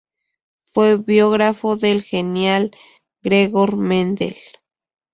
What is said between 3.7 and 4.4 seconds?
Mendel.